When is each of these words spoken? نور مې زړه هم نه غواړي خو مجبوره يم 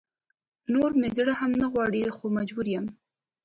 نور 0.73 0.91
مې 0.99 1.09
زړه 1.17 1.33
هم 1.39 1.51
نه 1.61 1.67
غواړي 1.71 2.01
خو 2.17 2.25
مجبوره 2.37 2.71
يم 2.75 2.85